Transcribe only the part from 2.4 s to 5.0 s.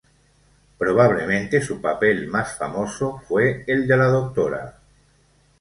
famoso fue el de la Dra.